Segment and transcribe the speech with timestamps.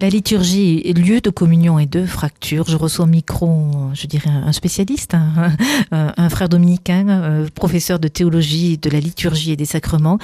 [0.00, 2.66] La liturgie est lieu de communion et de fracture.
[2.68, 5.56] Je reçois au micro, je dirais, un spécialiste, hein,
[5.90, 10.18] un, frère dominicain, euh, professeur de théologie de la liturgie et des sacrements.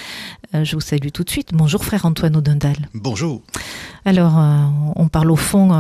[0.55, 1.49] Euh, je vous salue tout de suite.
[1.53, 2.77] Bonjour, frère Antoine Audendal.
[2.95, 3.43] Bonjour.
[4.05, 4.61] Alors, euh,
[4.95, 5.71] on parle au fond,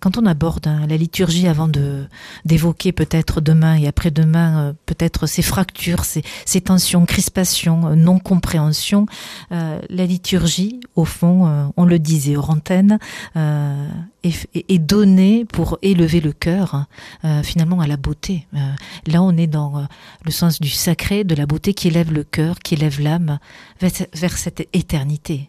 [0.00, 2.06] quand on aborde hein, la liturgie avant de
[2.46, 9.06] d'évoquer peut-être demain et après-demain, peut-être ces fractures, ces, ces tensions, crispations, non-compréhension,
[9.50, 12.98] la liturgie, au fond, on le disait aux antennes,
[13.42, 13.88] euh,
[14.22, 16.86] est, donné pour élever le cœur
[17.24, 18.46] euh, finalement à la beauté.
[18.54, 18.58] Euh,
[19.06, 19.86] là, on est dans
[20.24, 23.38] le sens du sacré, de la beauté qui élève le cœur, qui élève l'âme
[23.80, 25.48] vers, cette éternité.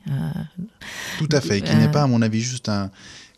[1.19, 2.89] Tout à fait, qui n'est pas, à mon avis, juste un,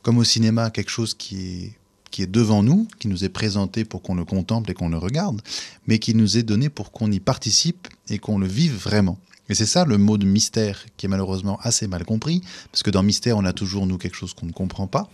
[0.03, 1.71] comme au cinéma, quelque chose qui est
[2.11, 4.97] qui est devant nous, qui nous est présenté pour qu'on le contemple et qu'on le
[4.97, 5.41] regarde,
[5.85, 9.19] mais qui nous est donné pour qu'on y participe et qu'on le vive vraiment.
[9.49, 12.89] Et c'est ça le mot de mystère qui est malheureusement assez mal compris, parce que
[12.89, 15.09] dans mystère, on a toujours, nous, quelque chose qu'on ne comprend pas.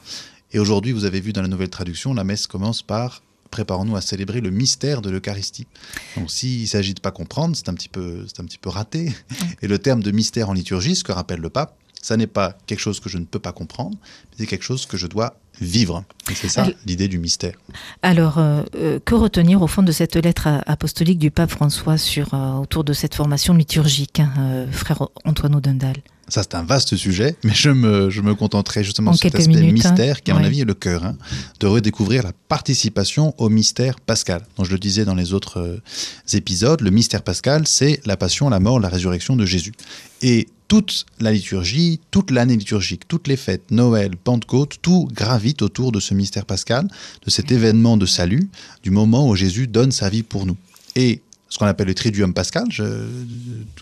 [0.54, 4.02] Et aujourd'hui, vous avez vu dans la nouvelle traduction, la messe commence par préparons-nous à
[4.02, 5.68] célébrer le mystère de l'Eucharistie.
[6.16, 9.14] Donc s'il s'agit de pas comprendre, c'est un petit peu, c'est un petit peu raté.
[9.62, 12.58] Et le terme de mystère en liturgie, ce que rappelle le pape, ça n'est pas
[12.68, 15.36] quelque chose que je ne peux pas comprendre, mais c'est quelque chose que je dois
[15.60, 16.04] vivre.
[16.34, 17.54] C'est ça l'idée du mystère.
[18.02, 22.34] Alors, euh, euh, que retenir au fond de cette lettre apostolique du pape François sur,
[22.34, 27.36] euh, autour de cette formation liturgique, hein, frère Antoine Dundal ça, c'est un vaste sujet,
[27.44, 29.72] mais je me, je me contenterai justement de cet aspect hein.
[29.74, 31.18] mystère qui, à mon avis, est le cœur, hein,
[31.60, 34.42] de redécouvrir la participation au mystère pascal.
[34.56, 35.82] Donc, je le disais dans les autres
[36.32, 39.74] épisodes, le mystère pascal, c'est la passion, la mort, la résurrection de Jésus.
[40.22, 45.92] Et toute la liturgie, toute l'année liturgique, toutes les fêtes, Noël, Pentecôte, tout gravite autour
[45.92, 46.88] de ce mystère pascal,
[47.26, 48.50] de cet événement de salut,
[48.82, 50.56] du moment où Jésus donne sa vie pour nous.
[51.52, 52.64] Ce qu'on appelle le Triduum Pascal,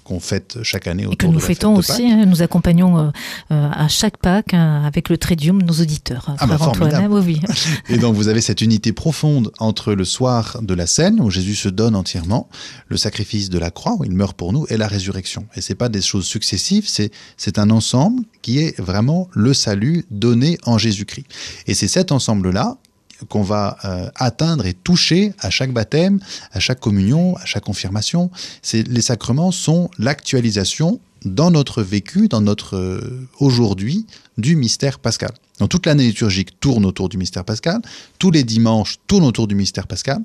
[0.03, 2.09] qu'on fête chaque année autour et que nous de fêtons aussi.
[2.09, 3.09] Hein, nous accompagnons euh,
[3.51, 6.35] euh, à chaque Pâques hein, avec le Triduum nos auditeurs.
[6.39, 7.39] Ah bah Antoine, hein, oui,
[7.89, 11.55] et donc vous avez cette unité profonde entre le soir de la scène où Jésus
[11.55, 12.49] se donne entièrement,
[12.87, 15.45] le sacrifice de la croix où il meurt pour nous et la résurrection.
[15.55, 20.05] Et c'est pas des choses successives, c'est c'est un ensemble qui est vraiment le salut
[20.09, 21.27] donné en Jésus-Christ.
[21.67, 22.79] Et c'est cet ensemble là
[23.27, 26.19] qu'on va euh, atteindre et toucher à chaque baptême,
[26.51, 28.31] à chaque communion, à chaque confirmation.
[28.73, 34.05] Les sacrements sont l'actualisation dans notre vécu, dans notre euh, aujourd'hui,
[34.37, 35.31] du mystère pascal.
[35.59, 37.81] Donc toute l'année liturgique tourne autour du mystère pascal,
[38.17, 40.21] tous les dimanches tournent autour du mystère pascal,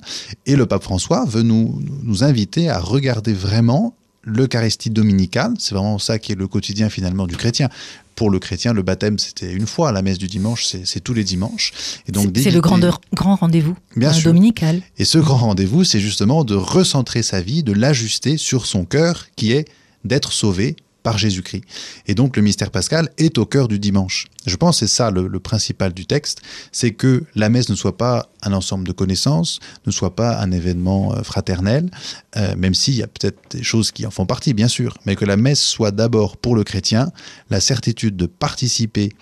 [0.47, 5.99] et le pape François veut nous, nous inviter à regarder vraiment l'Eucharistie dominicale, c'est vraiment
[5.99, 7.69] ça qui est le quotidien finalement du chrétien
[8.15, 9.93] pour le chrétien, le baptême, c'était une fois.
[9.93, 11.73] La messe du dimanche, c'est tous les dimanches.
[12.07, 12.81] Et donc c'est le grand,
[13.13, 14.83] grand rendez-vous bien euh, dominical.
[14.99, 19.27] Et ce grand rendez-vous, c'est justement de recentrer sa vie, de l'ajuster sur son cœur,
[19.37, 19.67] qui est
[20.05, 21.63] d'être sauvé par Jésus-Christ.
[22.09, 24.27] Et donc le mystère pascal est au cœur du dimanche.
[24.47, 26.41] Je pense que c'est ça le, principal du texte,
[26.73, 30.51] c'est que la messe ne soit pas un ensemble de connaissances, ne soit pas un
[30.51, 31.91] événement euh, fraternel,
[32.37, 35.15] euh, même s'il y a peut-être des choses qui en font partie, bien sûr, mais
[35.15, 37.13] que la messe soit d'abord pour le chrétien
[37.51, 39.13] la certitude de participer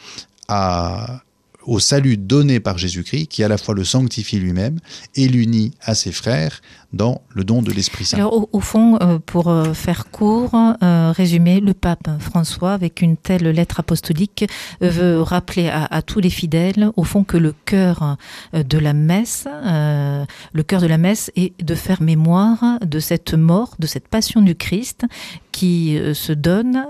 [0.49, 1.23] à,
[1.67, 4.79] au salut donné par Jésus-Christ, qui à la fois le sanctifie lui-même
[5.15, 6.61] et l'unit à ses frères
[6.93, 8.19] dans le don de l'Esprit Saint.
[8.19, 13.17] Alors, au, fond, euh, pour euh, faire court, euh, résumer, le pape François, avec une
[13.17, 14.45] telle lettre apostolique,
[14.81, 18.17] veut rappeler à, tous les fidèles, au fond, que le cœur
[18.53, 23.75] de la messe, le cœur de la messe est de faire mémoire de cette mort,
[23.79, 25.07] de cette passion du Christ
[25.53, 26.85] qui se donne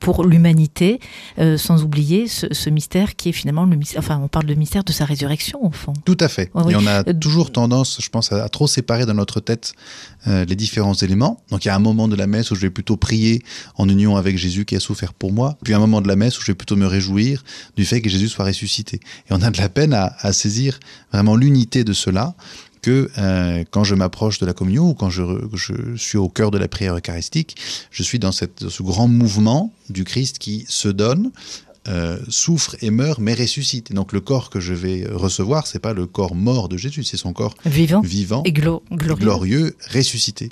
[0.00, 1.00] pour l'humanité,
[1.56, 4.92] sans oublier ce, mystère qui est finalement le mystère, enfin, on parle de mystère de
[4.92, 5.92] sa résurrection, au fond.
[6.04, 6.50] Tout à fait.
[6.68, 9.74] Et on a toujours tendance, je pense, à trop séparer dans notre tête
[10.26, 11.42] euh, les différents éléments.
[11.50, 13.42] Donc il y a un moment de la messe où je vais plutôt prier
[13.76, 16.38] en union avec Jésus qui a souffert pour moi, puis un moment de la messe
[16.38, 17.44] où je vais plutôt me réjouir
[17.76, 19.00] du fait que Jésus soit ressuscité.
[19.30, 20.78] Et on a de la peine à, saisir
[21.12, 22.34] vraiment l'unité de cela
[22.80, 25.22] que euh, quand je m'approche de la communion ou quand je,
[25.54, 27.56] je, suis au cœur de la prière eucharistique,
[27.90, 31.30] je suis dans, cette, dans ce grand mouvement du Christ qui se donne,
[31.88, 33.90] euh, souffre et meurt, mais ressuscite.
[33.90, 37.02] Et donc le corps que je vais recevoir, c'est pas le corps mort de Jésus,
[37.02, 39.74] c'est son corps vivant, vivant et glorieux.
[39.94, 40.50] ressuscité.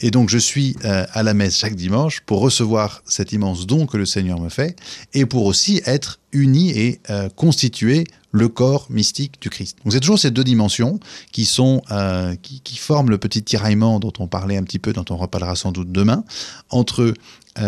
[0.00, 3.86] Et donc je suis euh, à la messe chaque dimanche pour recevoir cet immense don
[3.86, 4.76] que le Seigneur me fait
[5.12, 9.78] et pour aussi être uni et euh, constituer le corps mystique du Christ.
[9.84, 10.98] Donc c'est toujours ces deux dimensions
[11.30, 11.82] qui sont
[12.42, 15.54] qui, qui, forment le petit tiraillement dont on parlait un petit peu, dont on reparlera
[15.54, 16.24] sans doute demain,
[16.70, 17.14] entre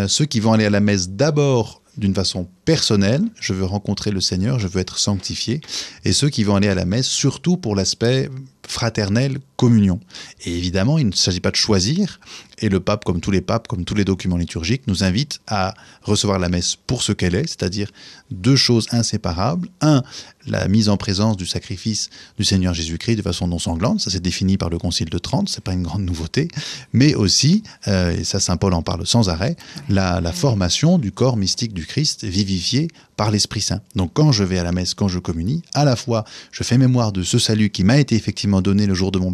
[0.07, 4.21] ceux qui vont aller à la messe d'abord d'une façon personnelle, je veux rencontrer le
[4.21, 5.61] Seigneur, je veux être sanctifié,
[6.05, 8.29] et ceux qui vont aller à la messe, surtout pour l'aspect
[8.67, 9.99] fraternelle communion.
[10.45, 12.19] Et évidemment, il ne s'agit pas de choisir,
[12.59, 15.73] et le pape, comme tous les papes, comme tous les documents liturgiques, nous invite à
[16.01, 17.91] recevoir la messe pour ce qu'elle est, c'est-à-dire
[18.31, 19.67] deux choses inséparables.
[19.81, 20.01] Un,
[20.47, 24.21] la mise en présence du sacrifice du Seigneur Jésus-Christ de façon non sanglante, ça c'est
[24.21, 26.47] défini par le Concile de Trente, c'est pas une grande nouveauté,
[26.93, 29.55] mais aussi, euh, et ça Saint Paul en parle sans arrêt,
[29.89, 32.87] la, la formation du corps mystique du Christ vivifié
[33.17, 33.81] par l'Esprit Saint.
[33.95, 36.77] Donc quand je vais à la messe, quand je communie, à la fois je fais
[36.77, 39.31] mémoire de ce salut qui m'a été effectivement donné le jour de mon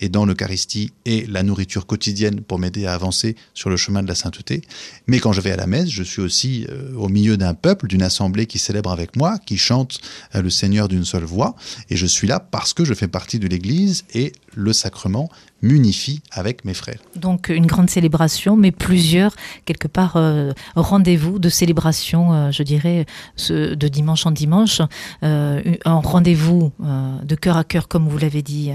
[0.00, 4.08] et dans l'Eucharistie et la nourriture quotidienne pour m'aider à avancer sur le chemin de
[4.08, 4.62] la sainteté,
[5.06, 7.86] mais quand je vais à la messe, je suis aussi euh, au milieu d'un peuple,
[7.86, 10.00] d'une assemblée qui célèbre avec moi, qui chante
[10.34, 11.54] euh, le Seigneur d'une seule voix,
[11.90, 15.30] et je suis là parce que je fais partie de l'Église et le sacrement
[15.62, 16.98] m'unifie avec mes frères.
[17.16, 23.06] Donc une grande célébration, mais plusieurs, quelque part, euh, rendez-vous de célébration, euh, je dirais,
[23.48, 24.82] de dimanche en dimanche,
[25.22, 28.70] euh, un rendez-vous de cœur à cœur, comme vous l'avez dit,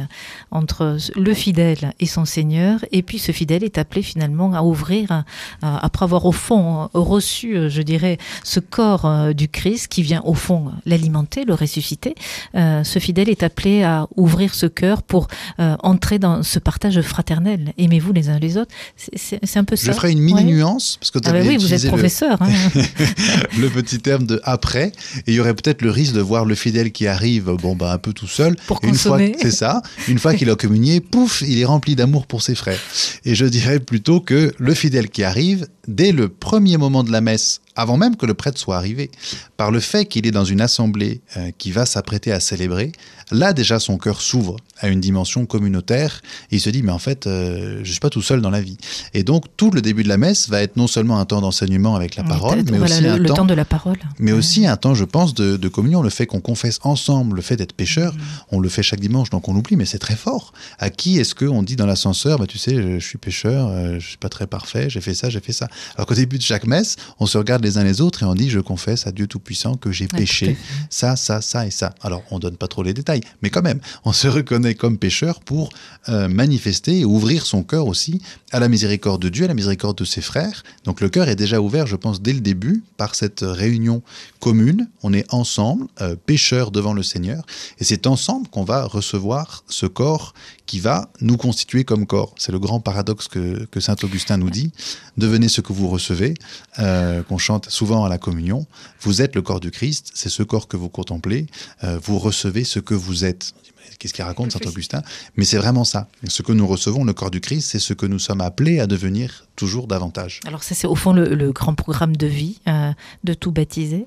[0.51, 5.23] entre le fidèle et son Seigneur, et puis ce fidèle est appelé finalement à ouvrir,
[5.61, 10.71] après avoir au fond reçu, je dirais, ce corps du Christ qui vient au fond
[10.85, 12.15] l'alimenter, le ressusciter,
[12.53, 17.73] ce fidèle est appelé à ouvrir ce cœur pour entrer dans ce partage fraternel.
[17.77, 18.71] Aimez-vous les uns les autres.
[18.95, 19.87] C'est- un peu ça.
[19.87, 22.39] Je ferai une mini nuance, parce que Ah bah oui, vous êtes le, professeur.
[22.41, 22.49] hein.
[23.59, 24.87] le petit terme de après,
[25.25, 27.91] et il y aurait peut-être le risque de voir le fidèle qui arrive, bon bah
[27.93, 28.55] un peu tout seul.
[28.67, 29.81] Pour Et une fois, c'est ça.
[30.07, 32.79] Une fois qu'il a communié, pouf, il est rempli d'amour pour ses frères.
[33.25, 37.21] Et je dirais plutôt que le fidèle qui arrive, dès le premier moment de la
[37.21, 39.09] messe, avant même que le prêtre soit arrivé,
[39.55, 42.91] par le fait qu'il est dans une assemblée euh, qui va s'apprêter à célébrer,
[43.31, 46.21] là déjà son cœur s'ouvre à une dimension communautaire
[46.51, 48.61] et il se dit mais en fait euh, je suis pas tout seul dans la
[48.61, 48.77] vie.
[49.13, 51.95] Et donc tout le début de la messe va être non seulement un temps d'enseignement
[51.95, 53.97] avec la parole, mais Voilà, aussi le, un le temps temps de la parole.
[54.19, 56.01] mais aussi un temps, je pense, de, de communion.
[56.01, 58.13] Le fait qu'on confesse ensemble, le fait d'être pécheur,
[58.51, 60.53] on le fait chaque dimanche, donc on l'oublie, mais c'est très fort.
[60.79, 63.99] À qui est-ce qu'on dit dans l'ascenseur, bah, tu sais, je, je suis pécheur, euh,
[63.99, 65.67] je suis pas très parfait, j'ai fait ça, j'ai fait ça.
[65.95, 68.33] Alors qu'au début de chaque messe, on se regarde les uns les autres et on
[68.33, 70.57] dit, je confesse à Dieu Tout-Puissant que j'ai péché,
[70.89, 71.93] ça, ça, ça et ça.
[72.01, 75.41] Alors on donne pas trop les détails, mais quand même, on se reconnaît comme pécheur
[75.41, 75.69] pour
[76.09, 78.21] euh, manifester et ouvrir son cœur aussi
[78.51, 80.63] à la miséricorde de Dieu, à la miséricorde de ses frères.
[80.85, 84.01] Donc le cœur est déjà ouvert, je pense, dès le début, par cette réunion
[84.39, 84.87] commune.
[85.03, 87.45] On est ensemble, euh, pécheurs devant le Seigneur,
[87.79, 90.33] et c'est ensemble qu'on va recevoir ce corps
[90.67, 92.35] qui va nous constituer comme corps.
[92.37, 94.71] C'est le grand paradoxe que, que saint Augustin nous dit.
[95.17, 96.35] Devenez ce que vous recevez,
[96.77, 98.67] euh, qu'on chante souvent à la communion.
[99.01, 101.47] Vous êtes le corps du Christ, c'est ce corps que vous contemplez.
[101.83, 103.53] Euh, vous recevez ce que vous êtes.
[103.97, 105.01] Qu'est-ce qu'il raconte, saint Augustin?
[105.37, 106.07] Mais c'est vraiment ça.
[106.27, 108.85] Ce que nous recevons, le corps du Christ, c'est ce que nous sommes appelés à
[108.85, 110.41] devenir toujours davantage.
[110.45, 112.91] Alors ça, c'est au fond le, le grand programme de vie euh,
[113.23, 114.05] de tout baptiser?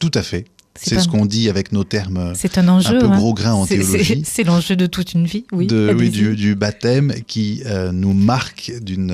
[0.00, 0.46] Tout à fait.
[0.80, 2.98] C'est ce qu'on dit avec nos termes C'est un enjeu.
[2.98, 3.16] peu hein.
[3.18, 4.22] gros grain en théologie.
[4.24, 5.44] c'est- l'enjeu de toute une vie.
[5.52, 5.66] Oui.
[5.66, 9.10] de, oui, du, du baptême qui euh, nous marque d'une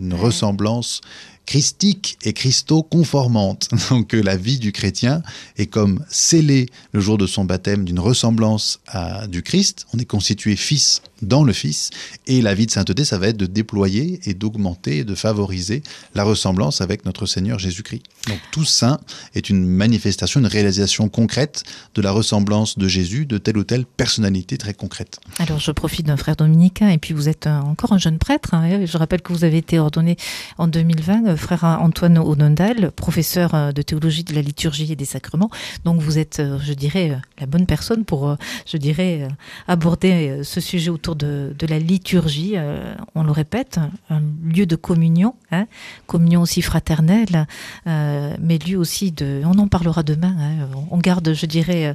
[0.00, 1.00] une ressemblance
[1.46, 3.68] christique et christo-conformante.
[3.90, 5.22] Donc euh, la vie du chrétien
[5.56, 9.86] est comme scellée le jour de son baptême d'une ressemblance à, du Christ.
[9.94, 11.90] On est constitué fils dans le Fils.
[12.26, 15.82] Et la vie de sainteté, ça va être de déployer et d'augmenter, et de favoriser
[16.14, 18.02] la ressemblance avec notre Seigneur Jésus-Christ.
[18.28, 18.98] Donc tout saint
[19.34, 21.62] est une manifestation, une réalisation concrète
[21.94, 25.20] de la ressemblance de Jésus, de telle ou telle personnalité très concrète.
[25.38, 28.54] Alors je profite d'un frère dominicain et puis vous êtes un- encore un jeune prêtre.
[28.54, 28.84] hein.
[28.86, 30.16] Je rappelle que vous avez été ordonné
[30.58, 35.04] en 2020, euh, frère Antoine Onondal, professeur euh, de théologie de la liturgie et des
[35.04, 35.50] sacrements.
[35.84, 39.28] Donc vous êtes, euh, je dirais, euh, la bonne personne pour, euh, je dirais, euh,
[39.68, 42.52] aborder euh, ce sujet autour de, la liturgie.
[42.56, 43.78] Euh, On le répète,
[44.10, 45.66] un lieu de communion, hein,
[46.06, 47.46] communion aussi fraternelle,
[47.86, 49.42] euh, mais lieu aussi de.
[49.44, 50.34] On en parlera demain.
[50.38, 50.68] hein.
[50.90, 51.94] On garde, je dirais, euh,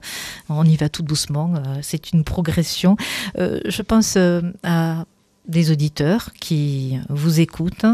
[0.50, 1.54] on y va tout doucement.
[1.82, 2.96] C'est une progression.
[3.38, 4.18] Je pense
[4.64, 5.06] à
[5.48, 7.86] des auditeurs qui vous écoutent,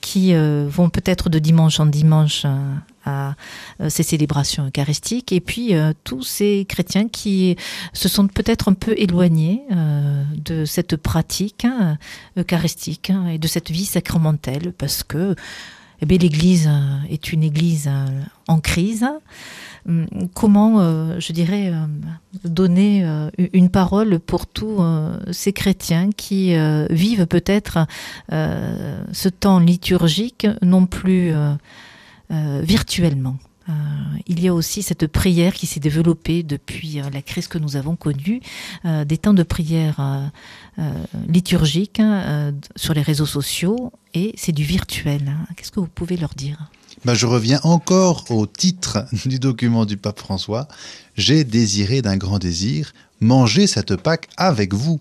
[0.00, 2.46] qui vont peut-être de dimanche en dimanche
[3.08, 3.34] à
[3.80, 7.56] euh, ces célébrations eucharistiques, et puis euh, tous ces chrétiens qui
[7.92, 11.96] se sont peut-être un peu éloignés euh, de cette pratique hein,
[12.36, 15.34] eucharistique hein, et de cette vie sacramentelle, parce que
[16.00, 16.70] eh l'Église
[17.10, 17.90] est une Église
[18.46, 19.04] en crise.
[19.88, 21.72] Hum, Comment, je dirais,
[22.44, 23.04] donner
[23.52, 24.80] une parole pour tous
[25.32, 26.54] ces chrétiens qui
[26.88, 27.88] vivent peut-être
[28.30, 31.32] ce temps liturgique non plus
[32.30, 33.38] virtuellement.
[33.68, 33.72] Euh,
[34.26, 37.76] il y a aussi cette prière qui s'est développée depuis euh, la crise que nous
[37.76, 38.40] avons connue,
[38.86, 40.26] euh, des temps de prière euh,
[40.78, 45.28] euh, liturgiques hein, euh, sur les réseaux sociaux, et c'est du virtuel.
[45.28, 45.46] hein.
[45.54, 46.70] Qu'est-ce que vous pouvez leur dire?
[47.08, 50.68] Bah, Je reviens encore au titre du document du pape François.
[51.16, 55.00] J'ai désiré d'un grand désir manger cette Pâque avec vous.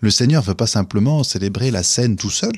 [0.00, 2.52] Le Seigneur veut pas simplement célébrer la scène tout seul,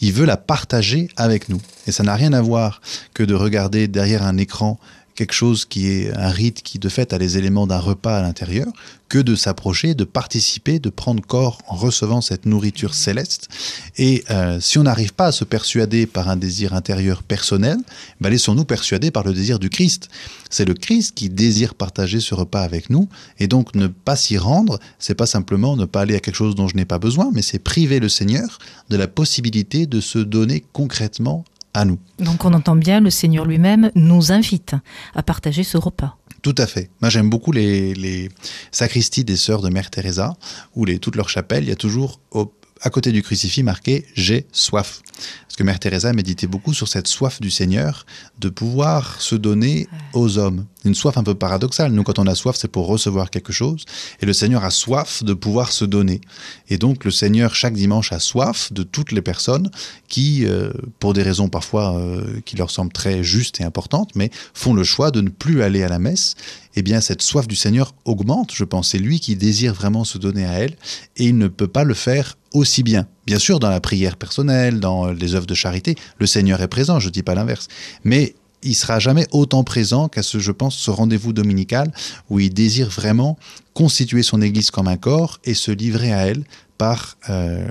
[0.00, 1.60] il veut la partager avec nous.
[1.86, 2.80] Et ça n'a rien à voir
[3.12, 4.80] que de regarder derrière un écran
[5.16, 8.22] quelque chose qui est un rite qui de fait a les éléments d'un repas à
[8.22, 8.68] l'intérieur,
[9.08, 13.48] que de s'approcher, de participer, de prendre corps en recevant cette nourriture céleste.
[13.96, 17.78] Et euh, si on n'arrive pas à se persuader par un désir intérieur personnel,
[18.20, 20.08] ben laissons-nous persuader par le désir du Christ.
[20.50, 23.08] C'est le Christ qui désire partager ce repas avec nous,
[23.38, 26.54] et donc ne pas s'y rendre, c'est pas simplement ne pas aller à quelque chose
[26.54, 28.58] dont je n'ai pas besoin, mais c'est priver le Seigneur
[28.90, 31.44] de la possibilité de se donner concrètement
[31.84, 31.98] nous.
[32.18, 34.74] Donc on entend bien, le Seigneur lui-même nous invite
[35.14, 36.16] à partager ce repas.
[36.42, 36.90] Tout à fait.
[37.00, 38.28] Moi j'aime beaucoup les,
[38.70, 40.34] sacristies des sœurs de Mère Teresa,
[40.74, 42.20] où les, toutes leurs chapelles, il y a toujours
[42.82, 45.02] à côté du crucifix marqué J'ai soif.
[45.56, 48.04] Parce que Mère Teresa méditait beaucoup sur cette soif du Seigneur
[48.38, 50.66] de pouvoir se donner aux hommes.
[50.84, 51.92] Une soif un peu paradoxale.
[51.92, 53.86] Nous, quand on a soif, c'est pour recevoir quelque chose.
[54.20, 56.20] Et le Seigneur a soif de pouvoir se donner.
[56.68, 59.70] Et donc, le Seigneur, chaque dimanche, a soif de toutes les personnes
[60.08, 64.30] qui, euh, pour des raisons parfois euh, qui leur semblent très justes et importantes, mais
[64.52, 66.34] font le choix de ne plus aller à la messe.
[66.76, 68.90] Eh bien, cette soif du Seigneur augmente, je pense.
[68.90, 70.76] C'est lui qui désire vraiment se donner à elle.
[71.16, 73.06] Et il ne peut pas le faire aussi bien.
[73.26, 77.00] Bien sûr, dans la prière personnelle, dans les œuvres de charité, le Seigneur est présent,
[77.00, 77.68] je ne dis pas l'inverse.
[78.04, 81.92] Mais il sera jamais autant présent qu'à ce, je pense, ce rendez-vous dominical
[82.28, 83.38] où il désire vraiment
[83.74, 86.44] constituer son Église comme un corps et se livrer à elle
[86.78, 87.66] par euh,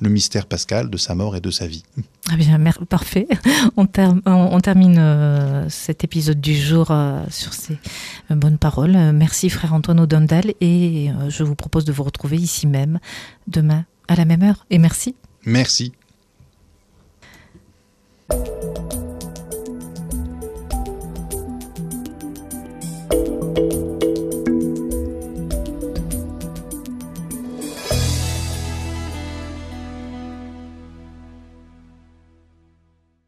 [0.00, 1.82] le mystère pascal de sa mort et de sa vie.
[2.30, 2.58] Ah bien,
[2.88, 3.26] parfait.
[3.76, 7.78] On, termine euh, cet épisode du jour euh, sur ces
[8.30, 8.96] bonnes paroles.
[9.12, 12.98] Merci frère Antoine Odondal et je vous propose de vous retrouver ici même
[13.46, 14.66] demain à la même heure.
[14.70, 15.14] Et merci.
[15.44, 15.92] Merci.